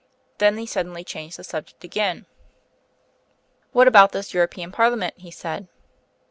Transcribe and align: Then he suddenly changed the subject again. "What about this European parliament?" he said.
Then 0.39 0.57
he 0.57 0.65
suddenly 0.65 1.03
changed 1.03 1.37
the 1.37 1.43
subject 1.43 1.83
again. 1.83 2.25
"What 3.71 3.87
about 3.87 4.13
this 4.13 4.33
European 4.33 4.71
parliament?" 4.71 5.13
he 5.19 5.29
said. 5.29 5.67